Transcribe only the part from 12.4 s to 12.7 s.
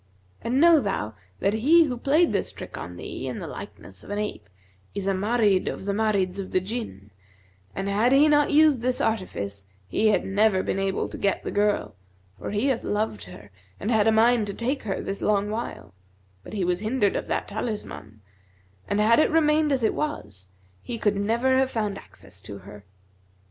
he